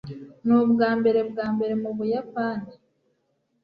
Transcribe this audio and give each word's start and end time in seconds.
nubwambere 0.45 1.19
bwambere 1.29 1.73
mubuyapani 1.83 2.71